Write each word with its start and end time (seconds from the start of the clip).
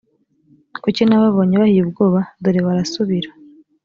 kuki 0.83 1.01
nababonye 1.05 1.55
bahiye 1.61 1.81
ubwoba 1.83 2.19
dore 2.43 2.59
barasubira 2.67 3.29